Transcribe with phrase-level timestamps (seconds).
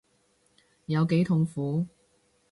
[0.87, 1.85] 有幾痛苦